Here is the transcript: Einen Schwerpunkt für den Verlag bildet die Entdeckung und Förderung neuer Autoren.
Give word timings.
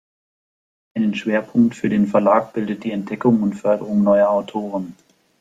Einen 0.95 1.13
Schwerpunkt 1.13 1.75
für 1.75 1.87
den 1.87 2.07
Verlag 2.07 2.53
bildet 2.53 2.83
die 2.83 2.91
Entdeckung 2.91 3.43
und 3.43 3.53
Förderung 3.53 4.01
neuer 4.01 4.29
Autoren. 4.31 4.95